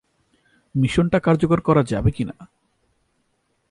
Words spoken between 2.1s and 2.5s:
কি না?